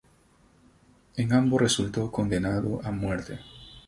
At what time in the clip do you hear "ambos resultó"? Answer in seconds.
1.31-2.09